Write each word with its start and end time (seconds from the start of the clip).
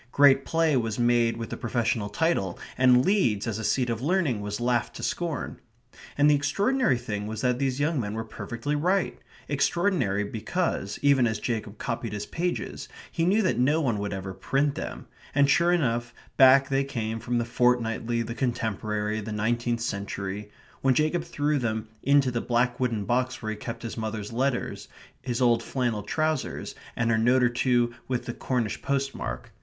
Great 0.11 0.45
play 0.45 0.75
was 0.75 0.97
made 0.97 1.37
with 1.37 1.51
the 1.51 1.55
professional 1.57 2.09
title, 2.09 2.57
and 2.75 3.05
Leeds 3.05 3.45
as 3.45 3.59
a 3.59 3.63
seat 3.63 3.87
of 3.87 4.01
learning 4.01 4.41
was 4.41 4.59
laughed 4.59 4.95
to 4.95 5.03
scorn. 5.03 5.59
And 6.17 6.27
the 6.27 6.33
extraordinary 6.33 6.97
thing 6.97 7.27
was 7.27 7.41
that 7.41 7.59
these 7.59 7.79
young 7.79 7.99
men 7.99 8.15
were 8.15 8.23
perfectly 8.23 8.75
right 8.75 9.19
extraordinary, 9.47 10.23
because, 10.23 10.97
even 11.03 11.27
as 11.27 11.37
Jacob 11.37 11.77
copied 11.77 12.13
his 12.13 12.25
pages, 12.25 12.89
he 13.11 13.25
knew 13.25 13.43
that 13.43 13.59
no 13.59 13.79
one 13.79 13.99
would 13.99 14.11
ever 14.11 14.33
print 14.33 14.73
them; 14.73 15.05
and 15.35 15.47
sure 15.47 15.71
enough 15.71 16.15
back 16.35 16.67
they 16.69 16.83
came 16.83 17.19
from 17.19 17.37
the 17.37 17.45
Fortnightly, 17.45 18.23
the 18.23 18.33
Contemporary, 18.33 19.21
the 19.21 19.31
Nineteenth 19.31 19.81
Century 19.81 20.49
when 20.81 20.95
Jacob 20.95 21.23
threw 21.23 21.59
them 21.59 21.87
into 22.01 22.31
the 22.31 22.41
black 22.41 22.79
wooden 22.79 23.05
box 23.05 23.39
where 23.39 23.51
he 23.51 23.55
kept 23.55 23.83
his 23.83 23.97
mother's 23.97 24.33
letters, 24.33 24.87
his 25.21 25.43
old 25.43 25.61
flannel 25.61 26.01
trousers, 26.01 26.73
and 26.95 27.11
a 27.11 27.19
note 27.19 27.43
or 27.43 27.49
two 27.49 27.93
with 28.07 28.25
the 28.25 28.33
Cornish 28.33 28.81
postmark. 28.81 29.51